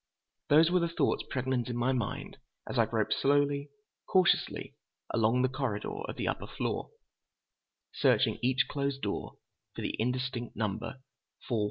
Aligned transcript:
Those 0.49 0.71
were 0.71 0.79
the 0.79 0.87
thoughts 0.89 1.23
pregnant 1.29 1.69
in 1.69 1.77
my 1.77 1.91
mind 1.91 2.39
as 2.67 2.79
I 2.79 2.87
groped 2.87 3.13
slowly, 3.13 3.69
cautiously 4.07 4.73
along 5.11 5.43
the 5.43 5.47
corridor 5.47 6.01
of 6.07 6.15
the 6.15 6.27
upper 6.27 6.47
floor, 6.47 6.89
searching 7.93 8.39
each 8.41 8.67
closed 8.67 9.03
door 9.03 9.33
for 9.75 9.83
the 9.83 9.95
indistinct 9.99 10.55
number 10.55 11.03
4167. 11.47 11.53